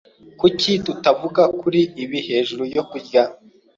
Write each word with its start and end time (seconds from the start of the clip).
Kuki 0.39 0.71
tutavuga 0.85 1.41
kuri 1.59 1.81
ibi 2.03 2.19
hejuru 2.27 2.63
yo 2.75 2.83
kurya? 2.89 3.23